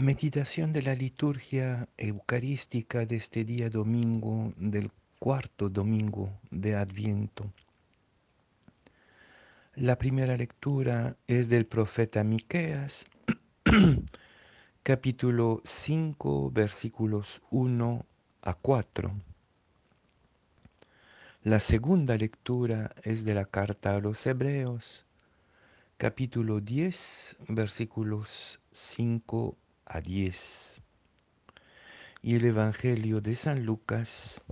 Meditación 0.00 0.72
de 0.72 0.80
la 0.80 0.94
liturgia 0.94 1.86
eucarística 1.98 3.04
de 3.04 3.16
este 3.16 3.44
día 3.44 3.68
domingo 3.68 4.54
del 4.56 4.90
cuarto 5.18 5.68
domingo 5.68 6.40
de 6.50 6.74
Adviento. 6.74 7.52
La 9.74 9.98
primera 9.98 10.38
lectura 10.38 11.18
es 11.26 11.50
del 11.50 11.66
profeta 11.66 12.24
Miqueas, 12.24 13.08
capítulo 14.82 15.60
5, 15.64 16.50
versículos 16.50 17.42
1 17.50 18.06
a 18.40 18.54
4. 18.54 19.14
La 21.42 21.60
segunda 21.60 22.16
lectura 22.16 22.94
es 23.02 23.26
de 23.26 23.34
la 23.34 23.44
carta 23.44 23.96
a 23.96 24.00
los 24.00 24.26
Hebreos, 24.26 25.04
capítulo 25.98 26.60
10, 26.60 27.36
versículos 27.48 28.62
5 28.72 29.56
a 29.58 29.69
10. 29.98 30.82
Y 32.22 32.36
el 32.36 32.44
Evangelio 32.44 33.20
de 33.20 33.34
San 33.34 33.66
Lucas, 33.66 34.44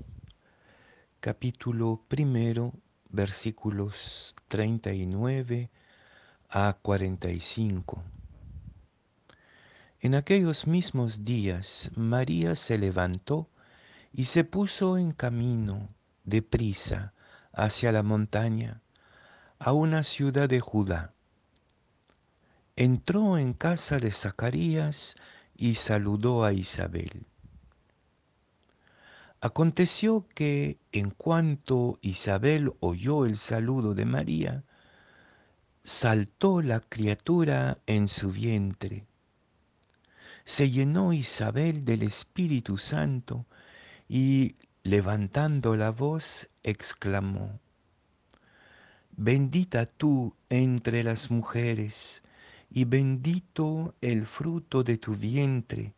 capítulo 1.20 2.02
primero, 2.08 2.72
versículos 3.10 4.34
39 4.48 5.70
a 6.48 6.76
45. 6.82 8.02
En 10.00 10.16
aquellos 10.16 10.66
mismos 10.66 11.22
días 11.22 11.92
María 11.94 12.56
se 12.56 12.76
levantó 12.76 13.48
y 14.12 14.24
se 14.24 14.42
puso 14.42 14.98
en 14.98 15.12
camino 15.12 15.88
de 16.24 16.42
prisa 16.42 17.14
hacia 17.52 17.92
la 17.92 18.02
montaña, 18.02 18.82
a 19.60 19.72
una 19.72 20.02
ciudad 20.02 20.48
de 20.48 20.60
Judá 20.60 21.14
entró 22.80 23.38
en 23.38 23.54
casa 23.54 23.98
de 23.98 24.12
Zacarías 24.12 25.16
y 25.56 25.74
saludó 25.74 26.44
a 26.44 26.52
Isabel. 26.52 27.26
Aconteció 29.40 30.28
que 30.32 30.78
en 30.92 31.10
cuanto 31.10 31.98
Isabel 32.02 32.72
oyó 32.78 33.26
el 33.26 33.36
saludo 33.36 33.96
de 33.96 34.04
María, 34.04 34.64
saltó 35.82 36.62
la 36.62 36.78
criatura 36.78 37.78
en 37.86 38.06
su 38.06 38.30
vientre. 38.30 39.08
Se 40.44 40.70
llenó 40.70 41.12
Isabel 41.12 41.84
del 41.84 42.04
Espíritu 42.04 42.78
Santo 42.78 43.44
y 44.08 44.54
levantando 44.84 45.74
la 45.74 45.90
voz 45.90 46.48
exclamó, 46.62 47.58
Bendita 49.16 49.86
tú 49.86 50.36
entre 50.48 51.02
las 51.02 51.32
mujeres, 51.32 52.22
y 52.70 52.84
bendito 52.84 53.94
el 54.00 54.26
fruto 54.26 54.82
de 54.82 54.98
tu 54.98 55.14
vientre. 55.14 55.94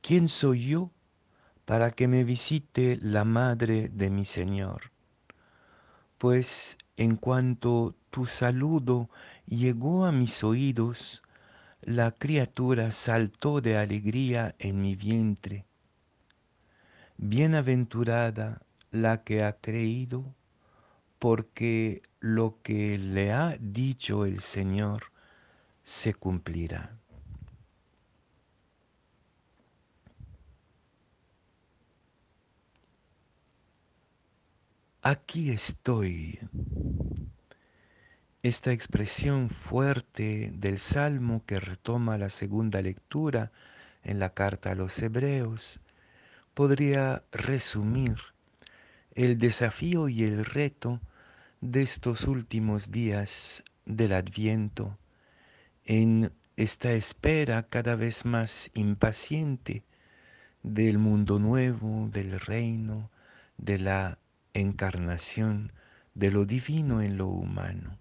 ¿Quién 0.00 0.28
soy 0.28 0.66
yo 0.66 0.90
para 1.64 1.90
que 1.90 2.08
me 2.08 2.24
visite 2.24 2.98
la 3.00 3.24
madre 3.24 3.88
de 3.88 4.10
mi 4.10 4.24
Señor? 4.24 4.92
Pues 6.18 6.76
en 6.96 7.16
cuanto 7.16 7.94
tu 8.10 8.26
saludo 8.26 9.08
llegó 9.46 10.04
a 10.04 10.12
mis 10.12 10.44
oídos, 10.44 11.22
la 11.80 12.12
criatura 12.12 12.92
saltó 12.92 13.60
de 13.60 13.76
alegría 13.76 14.54
en 14.58 14.80
mi 14.80 14.94
vientre. 14.94 15.64
Bienaventurada 17.16 18.60
la 18.90 19.22
que 19.22 19.42
ha 19.42 19.56
creído, 19.56 20.34
porque 21.18 22.02
lo 22.20 22.58
que 22.62 22.98
le 22.98 23.32
ha 23.32 23.56
dicho 23.58 24.24
el 24.24 24.40
Señor 24.40 25.13
se 25.84 26.14
cumplirá. 26.14 26.98
Aquí 35.02 35.50
estoy. 35.50 36.38
Esta 38.42 38.72
expresión 38.72 39.50
fuerte 39.50 40.50
del 40.54 40.78
Salmo 40.78 41.44
que 41.46 41.60
retoma 41.60 42.16
la 42.16 42.30
segunda 42.30 42.80
lectura 42.80 43.52
en 44.02 44.18
la 44.18 44.30
carta 44.30 44.72
a 44.72 44.74
los 44.74 44.98
Hebreos 45.02 45.80
podría 46.54 47.22
resumir 47.32 48.16
el 49.14 49.38
desafío 49.38 50.08
y 50.08 50.24
el 50.24 50.44
reto 50.44 51.00
de 51.60 51.82
estos 51.82 52.24
últimos 52.24 52.90
días 52.90 53.62
del 53.84 54.12
Adviento 54.12 54.98
en 55.84 56.32
esta 56.56 56.92
espera 56.92 57.64
cada 57.68 57.96
vez 57.96 58.24
más 58.24 58.70
impaciente 58.74 59.84
del 60.62 60.98
mundo 60.98 61.38
nuevo, 61.38 62.08
del 62.10 62.40
reino, 62.40 63.10
de 63.58 63.78
la 63.78 64.18
encarnación, 64.54 65.72
de 66.14 66.30
lo 66.30 66.46
divino 66.46 67.02
en 67.02 67.18
lo 67.18 67.26
humano. 67.28 67.98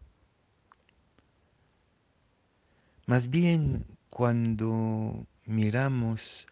Más 3.06 3.30
bien 3.30 3.86
cuando 4.10 5.28
miramos 5.46 6.48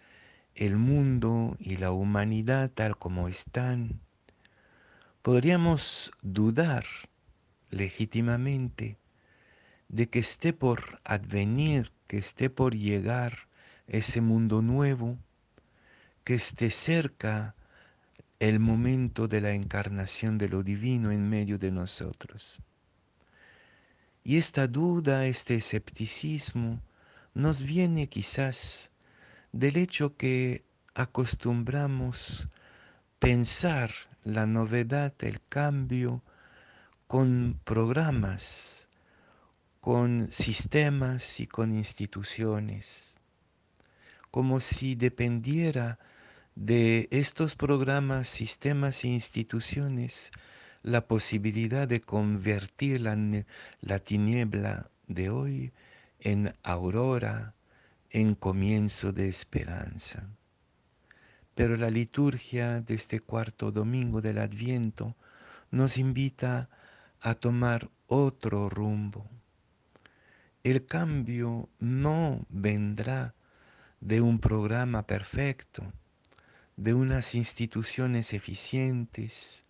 el 0.55 0.75
mundo 0.75 1.55
y 1.59 1.77
la 1.77 1.91
humanidad 1.91 2.71
tal 2.71 2.97
como 2.97 3.29
están, 3.29 4.01
podríamos 5.21 6.11
dudar 6.21 6.83
legítimamente 7.69 8.97
de 9.91 10.09
que 10.09 10.19
esté 10.19 10.53
por 10.53 11.01
advenir, 11.03 11.91
que 12.07 12.17
esté 12.17 12.49
por 12.49 12.73
llegar 12.73 13.49
ese 13.87 14.21
mundo 14.21 14.61
nuevo, 14.61 15.17
que 16.23 16.33
esté 16.35 16.69
cerca 16.69 17.55
el 18.39 18.61
momento 18.61 19.27
de 19.27 19.41
la 19.41 19.51
encarnación 19.51 20.37
de 20.37 20.47
lo 20.47 20.63
divino 20.63 21.11
en 21.11 21.29
medio 21.29 21.57
de 21.57 21.71
nosotros. 21.71 22.61
Y 24.23 24.37
esta 24.37 24.65
duda, 24.67 25.25
este 25.25 25.55
escepticismo, 25.55 26.81
nos 27.33 27.61
viene 27.61 28.07
quizás 28.07 28.91
del 29.51 29.75
hecho 29.75 30.15
que 30.15 30.63
acostumbramos 30.95 32.47
pensar 33.19 33.91
la 34.23 34.45
novedad, 34.45 35.13
el 35.19 35.41
cambio, 35.49 36.23
con 37.07 37.59
programas 37.65 38.80
con 39.81 40.29
sistemas 40.29 41.39
y 41.39 41.47
con 41.47 41.73
instituciones, 41.73 43.17
como 44.29 44.59
si 44.59 44.93
dependiera 44.93 45.97
de 46.53 47.07
estos 47.09 47.55
programas, 47.55 48.29
sistemas 48.29 49.03
e 49.03 49.07
instituciones 49.07 50.31
la 50.83 51.07
posibilidad 51.07 51.87
de 51.87 51.99
convertir 51.99 53.01
la, 53.01 53.17
la 53.81 53.97
tiniebla 53.97 54.91
de 55.07 55.31
hoy 55.31 55.73
en 56.19 56.53
aurora, 56.61 57.55
en 58.11 58.35
comienzo 58.35 59.11
de 59.11 59.29
esperanza. 59.29 60.27
Pero 61.55 61.75
la 61.75 61.89
liturgia 61.89 62.81
de 62.81 62.93
este 62.93 63.19
cuarto 63.19 63.71
domingo 63.71 64.21
del 64.21 64.37
Adviento 64.37 65.15
nos 65.71 65.97
invita 65.97 66.69
a 67.19 67.33
tomar 67.33 67.89
otro 68.05 68.69
rumbo 68.69 69.40
el 70.63 70.85
cambio 70.85 71.69
no 71.79 72.45
vendrá 72.49 73.33
de 73.99 74.21
un 74.21 74.39
programa 74.39 75.07
perfecto, 75.07 75.91
de 76.77 76.93
unas 76.93 77.33
instituciones 77.33 78.33
eficientes, 78.33 79.65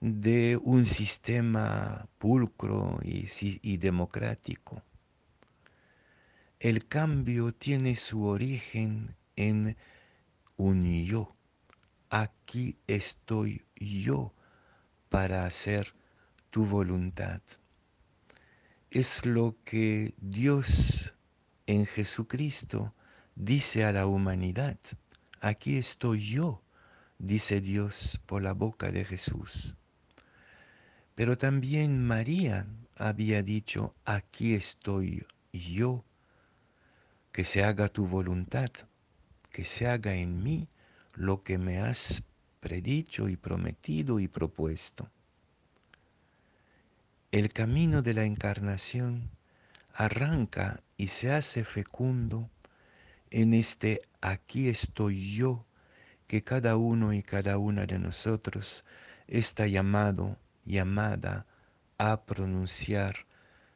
de 0.00 0.58
un 0.62 0.84
sistema 0.84 2.06
pulcro 2.18 3.00
y, 3.02 3.76
democrático. 3.78 4.82
El 6.60 6.86
cambio 6.86 7.52
tiene 7.52 7.96
su 7.96 8.24
origen 8.24 9.16
en 9.36 9.76
un 10.56 11.04
yo. 11.04 11.34
Aquí 12.10 12.76
estoy 12.86 13.64
yo 13.76 14.34
para 15.08 15.46
hacer 15.46 15.94
tu 16.50 16.66
voluntad 16.66 17.40
es 18.94 19.26
lo 19.26 19.56
que 19.64 20.14
Dios 20.18 21.14
en 21.66 21.84
Jesucristo 21.84 22.94
dice 23.34 23.84
a 23.84 23.90
la 23.90 24.06
humanidad. 24.06 24.78
Aquí 25.40 25.76
estoy 25.78 26.24
yo, 26.24 26.62
dice 27.18 27.60
Dios 27.60 28.20
por 28.24 28.40
la 28.42 28.52
boca 28.52 28.92
de 28.92 29.04
Jesús. 29.04 29.76
Pero 31.16 31.36
también 31.36 32.06
María 32.06 32.68
había 32.96 33.42
dicho, 33.42 33.96
aquí 34.04 34.54
estoy 34.54 35.26
yo, 35.52 36.04
que 37.32 37.42
se 37.42 37.64
haga 37.64 37.88
tu 37.88 38.06
voluntad, 38.06 38.70
que 39.50 39.64
se 39.64 39.88
haga 39.88 40.14
en 40.14 40.40
mí 40.40 40.68
lo 41.14 41.42
que 41.42 41.58
me 41.58 41.80
has 41.80 42.22
predicho 42.60 43.28
y 43.28 43.34
prometido 43.34 44.20
y 44.20 44.28
propuesto. 44.28 45.10
El 47.34 47.52
camino 47.52 48.00
de 48.00 48.14
la 48.14 48.26
encarnación 48.26 49.28
arranca 49.92 50.84
y 50.96 51.08
se 51.08 51.32
hace 51.32 51.64
fecundo 51.64 52.48
en 53.28 53.54
este 53.54 54.02
aquí 54.20 54.68
estoy 54.68 55.34
yo 55.34 55.66
que 56.28 56.44
cada 56.44 56.76
uno 56.76 57.12
y 57.12 57.24
cada 57.24 57.58
una 57.58 57.86
de 57.86 57.98
nosotros 57.98 58.84
está 59.26 59.66
llamado, 59.66 60.38
llamada 60.64 61.44
a 61.98 62.24
pronunciar 62.24 63.26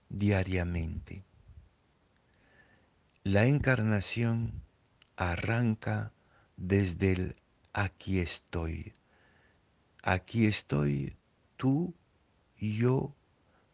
diariamente. 0.09 1.25
La 3.25 3.47
encarnación 3.47 4.63
arranca 5.17 6.13
desde 6.57 7.11
el 7.11 7.37
aquí 7.73 8.21
estoy. 8.21 8.95
Aquí 10.05 10.47
estoy 10.47 11.17
tú, 11.57 11.93
yo, 12.57 13.17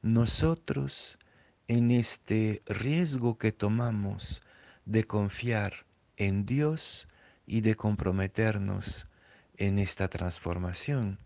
nosotros 0.05 1.19
en 1.67 1.91
este 1.91 2.63
riesgo 2.67 3.39
que 3.39 3.53
tomamos 3.53 4.43
de 4.85 5.05
confiar 5.05 5.87
en 6.19 6.45
Dios 6.45 7.09
y 7.47 7.63
de 7.63 7.75
comprometernos 7.75 9.09
en 9.57 9.79
esta 9.79 10.09
transformación. 10.09 11.19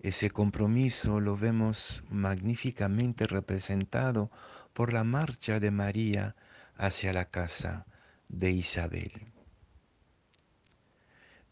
Ese 0.00 0.30
compromiso 0.30 1.20
lo 1.20 1.36
vemos 1.36 2.02
magníficamente 2.08 3.26
representado 3.26 4.30
por 4.72 4.94
la 4.94 5.04
marcha 5.04 5.60
de 5.60 5.70
María 5.70 6.36
hacia 6.76 7.12
la 7.12 7.26
casa 7.26 7.84
de 8.28 8.50
Isabel. 8.50 9.12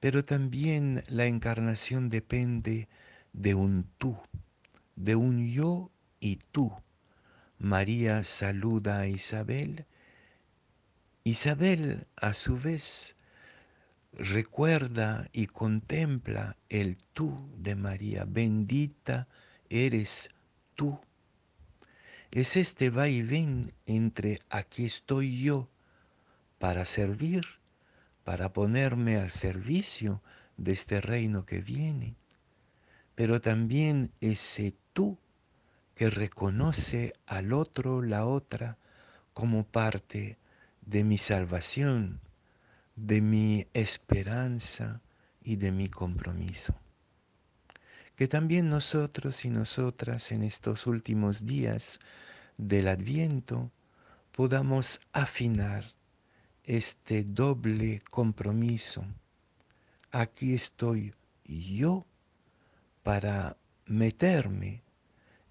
Pero 0.01 0.25
también 0.25 1.03
la 1.09 1.27
encarnación 1.27 2.09
depende 2.09 2.89
de 3.35 3.55
un 3.55 3.87
tú, 3.99 4.17
de 4.97 5.15
un 5.15 5.47
yo 5.47 5.92
y 6.23 6.37
tú. 6.53 6.73
María 7.59 8.23
saluda 8.23 9.01
a 9.01 9.09
Isabel. 9.09 9.85
Isabel, 11.25 12.07
a 12.17 12.33
su 12.33 12.57
vez, 12.57 13.17
recuerda 14.13 15.29
y 15.33 15.49
contempla 15.49 16.57
el 16.69 16.97
tú 17.13 17.51
de 17.59 17.75
María. 17.75 18.25
Bendita 18.25 19.27
eres 19.69 20.31
tú. 20.77 21.01
Es 22.31 22.57
este 22.57 22.89
va 22.89 23.09
y 23.09 23.23
ven 23.23 23.75
entre 23.87 24.39
aquí 24.49 24.87
estoy 24.87 25.43
yo 25.43 25.69
para 26.59 26.85
servir, 26.85 27.43
para 28.23 28.53
ponerme 28.53 29.17
al 29.19 29.31
servicio 29.31 30.23
de 30.57 30.73
este 30.73 31.01
reino 31.01 31.45
que 31.45 31.61
viene, 31.61 32.15
pero 33.17 33.41
también 33.41 34.13
ese 34.21 34.75
tú 34.93 35.19
que 35.95 36.11
reconoce 36.11 37.13
al 37.27 37.53
otro, 37.53 38.03
la 38.03 38.27
otra, 38.27 38.79
como 39.33 39.65
parte 39.65 40.39
de 40.87 41.05
mi 41.05 41.19
salvación, 41.19 42.21
de 42.97 43.21
mi 43.21 43.67
esperanza 43.73 45.01
y 45.43 45.57
de 45.57 45.73
mi 45.73 45.89
compromiso. 45.89 46.75
Que 48.17 48.29
también 48.29 48.69
nosotros 48.69 49.45
y 49.45 49.51
nosotras 49.51 50.33
en 50.33 50.43
estos 50.43 50.87
últimos 50.87 51.47
días 51.47 52.01
del 52.59 52.89
adviento 52.89 53.71
podamos 54.33 55.01
afinar 55.13 55.85
este 56.65 57.25
doble 57.25 58.01
compromiso. 58.11 59.05
Aquí 60.11 60.55
estoy 60.55 61.13
yo 61.45 62.07
para 63.03 63.57
meterme 63.87 64.83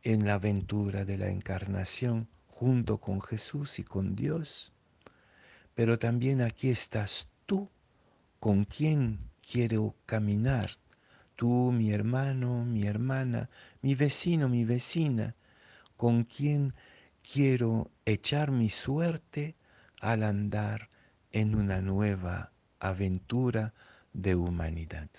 en 0.03 0.25
la 0.25 0.35
aventura 0.35 1.05
de 1.05 1.17
la 1.17 1.29
encarnación 1.29 2.27
junto 2.47 2.99
con 2.99 3.21
Jesús 3.21 3.79
y 3.79 3.83
con 3.83 4.15
Dios, 4.15 4.73
pero 5.73 5.97
también 5.99 6.41
aquí 6.41 6.69
estás 6.69 7.29
tú 7.45 7.69
con 8.39 8.65
quien 8.65 9.19
quiero 9.41 9.95
caminar, 10.05 10.71
tú, 11.35 11.71
mi 11.71 11.91
hermano, 11.91 12.65
mi 12.65 12.83
hermana, 12.83 13.49
mi 13.81 13.95
vecino, 13.95 14.49
mi 14.49 14.65
vecina, 14.65 15.35
con 15.97 16.23
quien 16.23 16.73
quiero 17.21 17.91
echar 18.05 18.51
mi 18.51 18.69
suerte 18.69 19.55
al 19.99 20.23
andar 20.23 20.89
en 21.31 21.55
una 21.55 21.81
nueva 21.81 22.51
aventura 22.79 23.73
de 24.13 24.35
humanidad. 24.35 25.09